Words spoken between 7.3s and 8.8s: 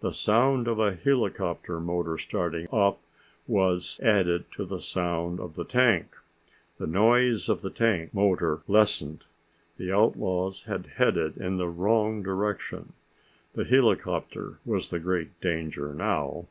of the tank motor